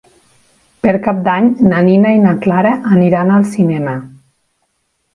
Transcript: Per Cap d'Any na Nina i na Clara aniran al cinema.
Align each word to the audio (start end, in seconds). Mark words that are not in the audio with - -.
Per 0.85 0.93
Cap 1.07 1.19
d'Any 1.27 1.51
na 1.73 1.83
Nina 1.89 2.15
i 2.17 2.23
na 2.25 2.33
Clara 2.47 2.75
aniran 2.99 3.37
al 3.39 3.49
cinema. 3.55 3.99